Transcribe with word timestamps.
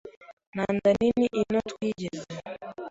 Nta 0.53 0.65
nda 0.75 0.89
nini 0.99 1.27
ino 1.41 1.59
twigeze 1.71 2.33